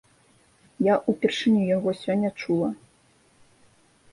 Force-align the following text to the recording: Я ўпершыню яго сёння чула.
Я 0.85 0.95
ўпершыню 1.13 1.61
яго 1.75 1.89
сёння 2.03 2.29
чула. 2.41 2.69